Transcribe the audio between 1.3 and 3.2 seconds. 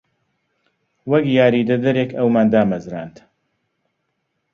یاریدەدەرێک ئەومان دامەزراند.